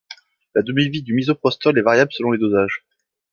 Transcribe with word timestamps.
La 0.55 0.63
demi-vie 0.63 1.03
du 1.03 1.13
misoprostol 1.13 1.77
est 1.77 1.83
variable 1.83 2.11
selon 2.11 2.31
les 2.31 2.39
dosages. 2.39 2.83